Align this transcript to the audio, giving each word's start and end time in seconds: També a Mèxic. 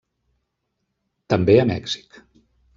També 1.35 1.59
a 1.65 1.69
Mèxic. 1.75 2.21